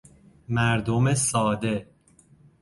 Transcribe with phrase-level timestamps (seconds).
[0.49, 1.87] مردم ساده